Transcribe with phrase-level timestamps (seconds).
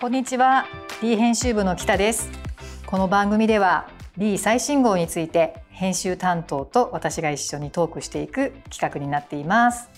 [0.00, 0.64] こんにちは。
[1.02, 2.30] D 編集部の北です。
[2.86, 9.90] この番組では D 最新号について編集担当と私が一緒にトークしていく企画になっています。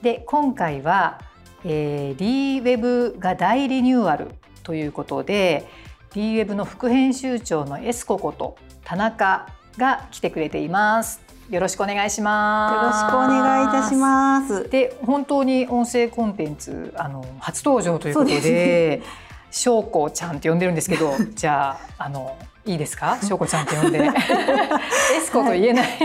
[0.00, 1.20] で今回は、
[1.64, 4.28] えー、D ウェブが大リニューアル
[4.62, 5.66] ということで
[6.14, 11.20] D ウェブの副編集長のエスコこと田中が来てくれています。
[11.50, 12.74] よろしくお願いします。
[12.76, 14.68] よろしくお願いいたします。
[14.70, 19.02] で、本当に音声コンテンツあの初登場ということで、
[19.52, 24.10] しょうこちゃんって呼んでるんですけど、 じゃああのいいですか、しょうこちゃんって呼んで、エ
[25.20, 25.88] スコと言えない。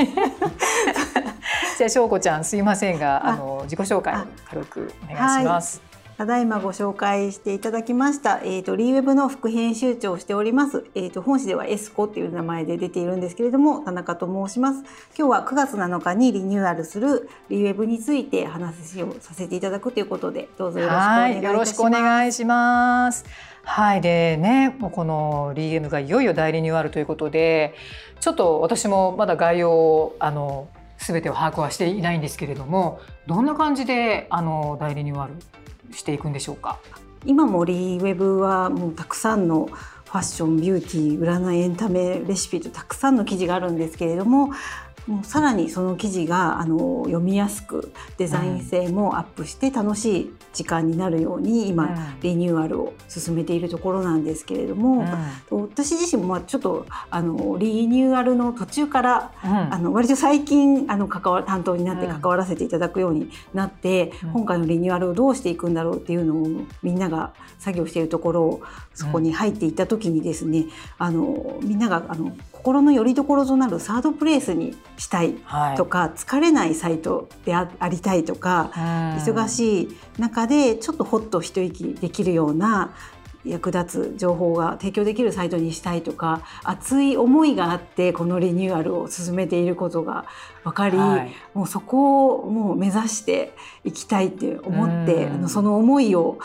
[1.78, 4.14] じゃあしょうこちゃんすいませんが、あの自己紹介
[4.50, 5.87] 軽くお願いします。
[6.18, 10.84] ただいまご紹介していただきました、えっ、ー、と、リーウェブの副編集長をしております。
[10.96, 14.84] えっ、ー、と、本誌ではエスコっていう名前で出ているんですけれども、田中と申します。
[15.16, 21.54] 今日は9月7日にリニューアルするリーウェブについて話をさせていただくということで、どうぞよろしくお願いいたします。
[21.54, 23.24] よろしくお願いします。
[23.62, 27.76] はい、でね、もうこのリーエムがいよいよ大リニューアルということで、
[28.22, 35.34] ちょっと私もまだ概要をあの全てを把握はしていないんですけれども、どんな感じであの大リニューアル
[35.92, 36.80] していくんでしょうか？
[37.26, 44.52] 今もリーウェブはもうたくさんのファッションビューティー占いエンタメレシピとたくさんの記事があるんですけれども
[45.08, 55.06] もうさらにその記事があの読みやすくデザイン性もアップして楽しい時間になるように今、うん、リニューアルを進めているところなんですけれども、
[55.52, 68.62] うん、私自身もちょっとあのリニューアルの途中から、うん、あの割と最近あの関わ担当になって関わらせていただくようになって、今回のリニューアルをどうしていくんだろうっていうのをみんなが作業しているところを
[68.94, 70.66] そこに入っていった時にですね、
[70.98, 72.36] あのみんながあの
[72.68, 75.36] 心の拠り所となるサードプレイスにしたい
[75.78, 82.94] とか、はい、疲れないサイトでありたいとか、忙しい中でちょっとほっと一息できるような
[83.46, 90.26] 役立つ情報が提供できるサイトにしたいとか熱い思いがあってこのリニューアルを進めていることが
[90.64, 93.54] 分かり、はい、もうそこをもう目指して
[93.86, 96.40] いきたいって思ってあのその思いを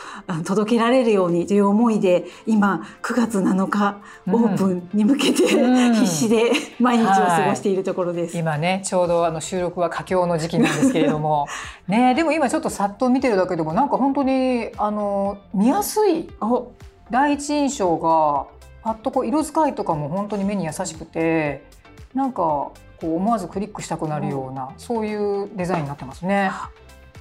[0.45, 8.35] 届けられるようにという思いで今9月7日オープンに向けて、必死で毎日を過ごしているところです。
[8.35, 11.47] はい、今ねちょうどあの収録は佳境の時期なんですけれども。
[11.89, 16.29] ねでも今ちょっとさっと見てるだけでもなんか本当にあの見やすい
[17.13, 18.47] 第一印象が
[18.83, 21.63] パッとこう色使いとかも本当に目に優しくて
[22.15, 26.51] なんかこう思わずクリックしたくなるような、うん、そういうデザインになってますね。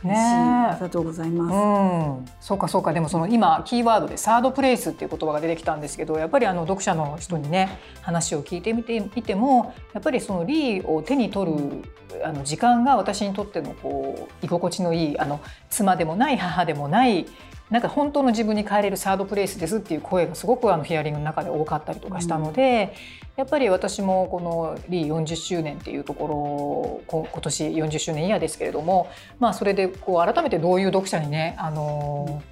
[0.04, 1.54] ね、ありがとうございます。
[1.54, 2.92] うん、そうかそうか。
[2.92, 11.84] でもその今キーワードでサードプレイスっていう言葉が出てきたんですけどやっぱりあの読者の人にね話を聞いてみてみてもやっぱりそのリーを手に取る
[12.24, 17.28] あの時間が私にとってのこう居心地のいいあの妻でもない母でもない
[17.72, 22.94] なんか本当の自分に帰れるサードプレイスですっていう声がすごくあのヒアリングの中で多かったりとかしたので、
[23.38, 32.44] うん、やっぱり私もこのリー40周年っていうところ今年40周年イヤーですけれども、まあ、それでこう改めてどういう読者にねあの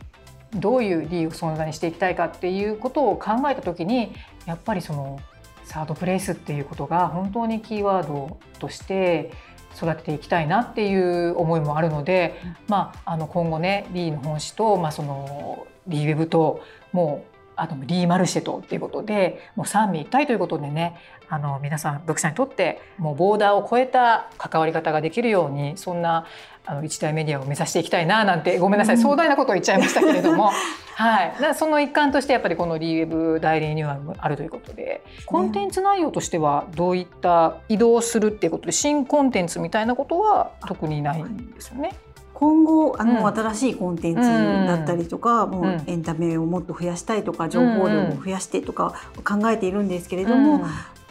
[0.53, 4.13] どういうリーを存在にしていきたいかっていうことを考えた時に
[4.45, 5.19] やっぱりその
[5.65, 9.31] サードプレイスっていうことが本当にキーワードとして
[9.75, 20.95] 育てていきたいなっていう思いもあるので、まあ、あの今後ねリーの本誌と、まあ、そのリーウェブともうあとリーマルシェとっていうことでもう三位一体ということでね
[21.27, 26.25] あの皆さん読者にとってもうボーダーを超えた関わり方ができるようにそんな
[26.65, 30.51] あの一大メディアを目指していきたいななんてごめんなさい、壮大なことを言っちゃいましたけれども、
[30.93, 41.91] はい、だその一環としてやっぱりこのリーウェブ代理ニューアルもあるということでコンテンツ内容としてはどういった移動するっていうことで新コンテンツみたいなことは特にないんですよね。
[42.39, 48.93] 今後あの、うん、新しいコンテンツだったりとか、うん、もうエンタメをもっと増やしたいとか情報量を増やしてとか
[49.25, 50.65] 考えているんですけれども、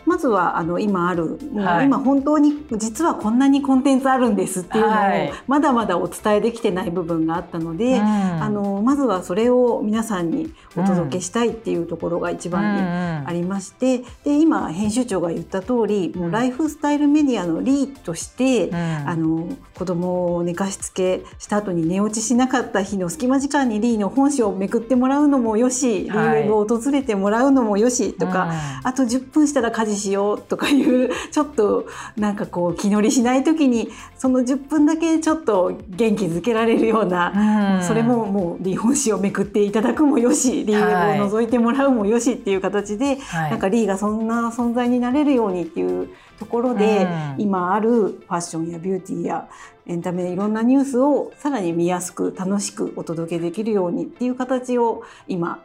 [0.07, 28.53] まずはあの今ある、はい、今本当に実はこんなにコンテンツあるんですっていうのをまだまだお伝えできてない部分があったので、あのまずはそれを皆さんにお届けしたいっていうところが一番にありまして、で今編集長が言った通りもうライフスタイルメディアのリーとして、あの子供を寝かしつけした後に寝落ちしなかった日の隙間時間にリーの本誌をめくってもらうのもよし、リーウェブを訪れてもらうのもよしとか、
[28.85, 31.87] あと10分したら家事しようとかいうちょっと
[32.17, 46.09] なんかこう気乗りしない時にその10分だけちょっと元気づけられるような、うん、それももう離本誌をめくっていただくもよしリーを覗いてもらうもよしっていう形で、はい、なんかリーがそんな存在になれるようにっていう
[46.39, 49.49] ところで、うん、今あるファッションやビューティーや
[49.87, 55.63] エンタメいろんなニュースをさらに見やすく楽しくお届けできるようにっていう形を今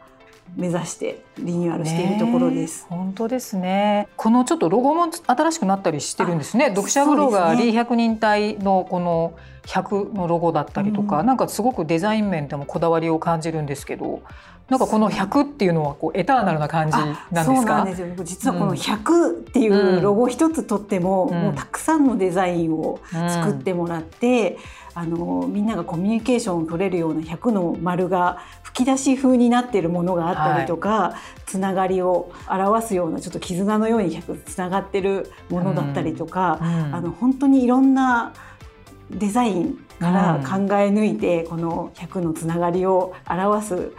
[0.56, 2.86] 目指してリニューアルしているところです。
[2.88, 4.08] 本当ですね。
[4.16, 6.68] このちょっとロゴも新しくなったりしてるんですね。
[6.68, 9.34] 読者ブロガー、リー百人隊のこの
[9.66, 14.22] 100のロゴだったりとか、うん、なんかすごくデザイン面でもこだわりを感じるんですけど。
[14.68, 17.84] なんかこの100っていうのはこうエターナルな感じなんですか？
[17.84, 18.08] ですよ。
[18.24, 24.56] 実はこの100っていうロゴ一つとっても、うん、もうたくさんのデザインを作ってもらって、
[24.96, 38.32] うん、あのみんながコミュニケーションを取れるような100の丸が吹き出し風になっているものがあったりとか、はい、つながりを表すようなちょっと絆のように100つながってるものだったりとか、うん、あの本当にいろんな
[39.10, 43.92] デザインから考え抜いて、この100のつながりを表す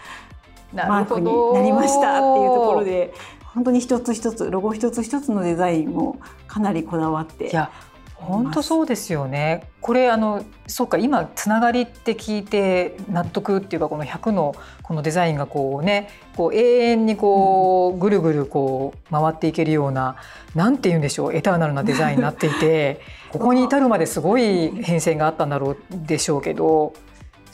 [0.76, 3.14] マークになりましたっていうところで
[3.54, 7.72] 本当に一つ一つロゴ一つ一つのデザインもかなりこだわっていや
[8.16, 9.68] 本当そうですよね。
[9.82, 20.16] これあのそうか今つながりって聞いて納得っていうかこの100のこのデザインがこうねこう永遠にこうぐるぐるこう回っていけるような
[20.56, 23.00] なんて言うんでしょうエターナルなデザインになっていて
[23.32, 26.94] ここに至るまですごい変遷があったんだろうでしょうけど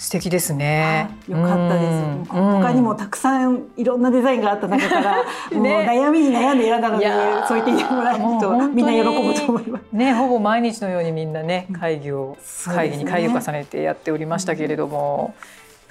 [0.02, 1.12] 素敵ですね。
[1.28, 2.32] よかったです。
[2.32, 5.18] 他にもたくさんいろんなデザインがあった中から、
[5.54, 7.06] もう悩みに悩んで選んだので、
[7.48, 9.84] そう言ってもらえるとみんな喜ぶと思います。
[9.94, 15.36] ね、ほぼ毎日のようにみんなね会議を、会議に会議を重ねてやっておりましたけれども。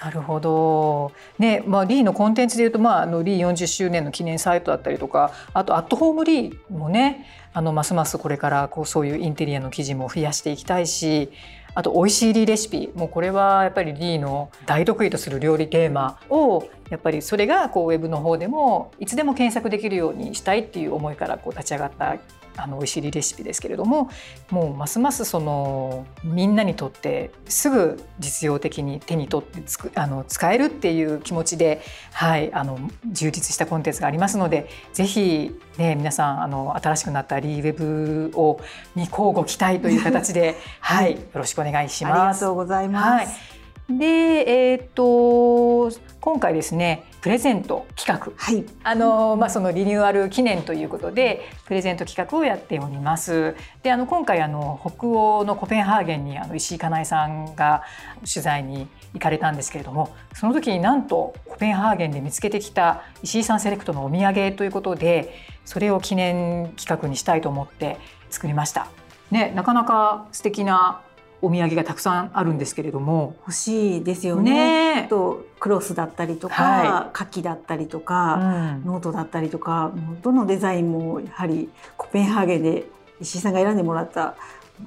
[0.03, 1.13] なるほど。
[1.39, 11.31] ね、まあリーのコンテンツでいうと、まああのリー40周年の記念サイトだったりとか、あとアットホームリーもね、あのますますこれからこうそういうインテリアの記事も増やしていきたいし、
[11.75, 12.91] あと美味しいリレシピ。
[12.95, 22.17] もうこれはやっぱりリーの大得意とする料理テーマをやっぱりそれがこうウェブの方でもいつでも検索できるようにしたいっていう思いからこう立ち上がった
[22.57, 24.11] あの美味しいレシピですけれども
[24.51, 31.81] もうますますそのみんなにとってすぐ実用的に手に取ってつくあの使えるっていう気持ちで、
[32.13, 38.61] はい、あの充実したコンテンツがありますのでぜひ、ね、皆さんあの新しくなったリーウェブを
[38.95, 42.21] に交互期待という形で、 はい、よろしくお願いします。
[42.21, 43.61] ありがとうございます、はい
[43.99, 45.91] で、えーと、
[46.21, 53.57] 今回ですねプレゼント企画、はい、あのまあ、そのリニューアル記念ということでプレゼント企画をやっております。
[53.83, 57.83] であの今回あの北欧のコペンハーゲンにあの石井かなえさんが
[58.21, 65.35] 取材に行かれたんですけれどもその時になんとコペンハーゲンで見つけてきた石井さんセレクトのお土産ということで
[65.65, 67.99] それを記念企画にしたいと思って
[68.31, 68.89] 作りました。
[69.31, 71.03] ね、なかなか素敵な
[71.43, 75.03] お土産がたくさんあるんですけれども欲しいですよね。
[75.03, 78.39] ねとクロスだったりとか、はい、だったりとか、う
[78.81, 79.93] ん、ノートだったりとか
[80.23, 81.69] どのデザインもやはり
[81.99, 82.87] コペンハーゲンで
[83.21, 84.35] 石井さんが選んでもらった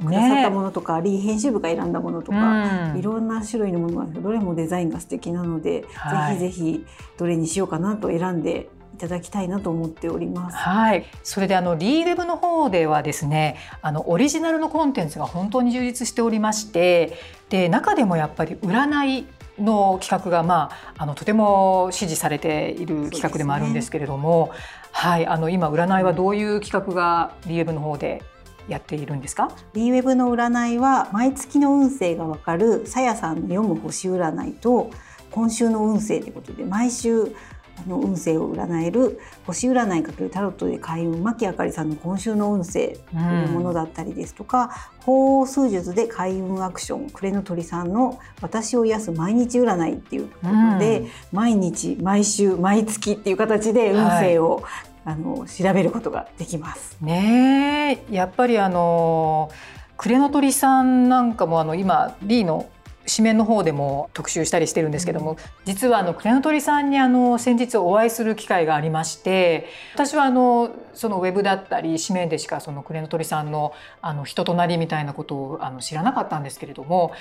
[0.04, 6.86] くださったものとか、ね、 LEE 編集部が選んだものとか、うん、いろんな種類のものがどれもデザインが素敵なので、はい、ぜひぜひ
[7.18, 10.58] どれにしようかなと選んでいただきたいなと思っております。
[10.58, 17.18] はい、それであのリーウェブの方ではですね、あのオリジナルのコンテンツが本当に充実しておりまして、
[17.50, 19.26] で中でもやっぱり占い
[19.60, 24.60] の企画がまああのとても支持されている企画でもあるんですけれども、ね、
[24.92, 25.28] はい。
[25.28, 28.24] あの今占いはどういう企画がリーウェブの方で
[28.68, 29.52] やっているんですか？
[29.74, 34.90] リーウェブの占いは毎月の運勢がわかるさやさんの読む星占いと
[35.32, 37.36] 今週の運勢ということで毎週
[37.80, 44.70] あの運勢を占える星占い×タロットで開運牧あかりさんの今週の運勢というものだったりですとか、うん、
[45.06, 54.64] 法王数術で開運アクション暮れの鳥さんの私を癒す毎日占いっていうことで、うん、毎日毎週毎月っていう形で運勢を、はい、
[55.06, 56.98] あの調べることができます。
[57.02, 59.50] ねやっぱりあの
[59.98, 62.70] 暮れの鳥さんなんかもあの今 D の
[63.06, 77.12] 紙面の方でも特集したりしてるんですけども、うん、実はあのクレノトリさんにあの先日お会いする機会がありまして私はあのそのウェブだったり紙面でしかそのクレノトリさんのあの人となりみたいなことをあの知らなかったんですけれども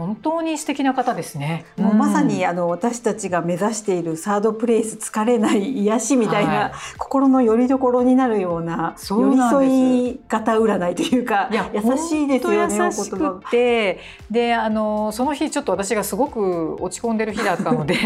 [0.00, 1.66] 本当に素敵な方ですね。
[1.76, 17.96] もうまさにあの私たちが目指しているサードプレイス疲れない癒しみたいな、はい、心の拠り所になるような寄り添い型占いというか優しいですよね優しくてであのその日ちょっと私がすごく落ち込んでる日だったので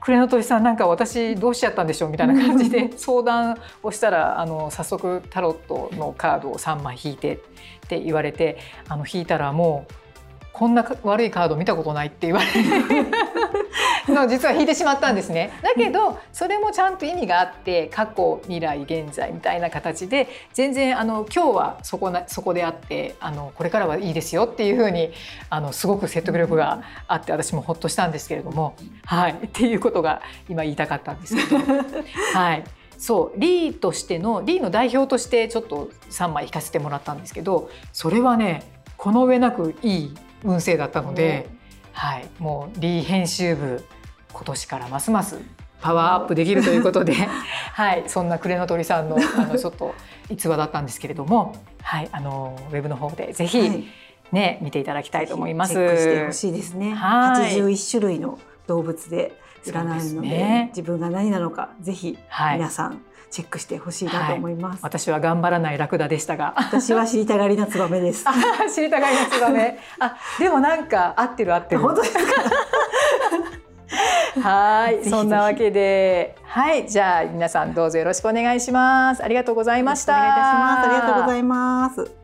[0.00, 7.38] 暮れの鳥さんなんか私どうしちゃったんでしょうみたいな感じで 相談をしたらあの早速タロットのカードを3枚引いてっ
[7.88, 10.01] て言われてあの引いたらもう
[10.52, 12.62] こんな悪いカード見たことないって言われて
[14.08, 15.50] の 実は引いてしまったんですね。
[15.62, 25.12] だけどそれもちゃんと意味があって過去未来現在みたいな形で全然あの今日はそこなそこであってあのこれからはいいですよっていうふうに
[25.50, 28.74] あのすごく説得力があって私もほっとしたんですけれども、
[29.06, 31.58] はい、っていうことが今言いたかったんですけど。
[32.34, 32.64] はい
[32.98, 38.62] そうリーとしてのリーの代表としてちょっと3枚引かせてもらったんですけどそれはね
[38.96, 41.48] この上なくいい運勢だったので、
[41.92, 43.84] はい、もうリー編集部
[44.32, 45.38] 今年からますます
[45.80, 47.12] パワーアップできるということで、
[47.74, 49.94] はい、そんな暮れの鳥さんのあのちょっと
[50.30, 53.88] 逸話だったんですけれども、はい、あのウェブの方でぜひ、
[54.30, 55.72] ね、見ていただきたいと思います。
[55.72, 56.94] チェックしてほしいですね。
[56.94, 59.32] はい、81種類の動物で
[59.64, 62.16] 占うので、ね、自分が何なのかぜひ
[62.54, 66.52] 皆さん、チェックしてほしいなと思います、はい、私は頑張らないラクダでしたが。
[66.56, 68.24] 私は知りたがりなツバメです。
[68.74, 69.78] 知りたがりなツバメ。
[69.98, 71.80] あでもなんか合ってる合ってる。
[71.80, 72.22] 本当ですか？
[74.48, 75.04] はい。
[75.04, 76.36] そんなわけで。
[76.44, 76.86] はい。
[76.88, 79.24] じゃあ皆さんどうぞよろしくお願いします。
[79.24, 80.12] ありがとうございました。
[80.12, 80.88] お願いいたします。
[80.88, 82.21] ありがとうございます